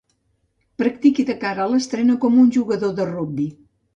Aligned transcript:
Practiqui 0.81 1.25
de 1.27 1.35
cara 1.43 1.67
a 1.67 1.69
l'estrena 1.75 2.17
com 2.25 2.41
un 2.45 2.49
jugador 2.57 2.95
de 3.01 3.09
rugbi. 3.13 3.49